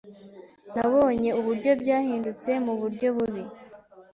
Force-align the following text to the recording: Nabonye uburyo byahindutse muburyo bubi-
Nabonye 0.75 1.29
uburyo 1.39 1.71
byahindutse 1.81 2.49
muburyo 2.65 3.07
bubi- 3.15 3.43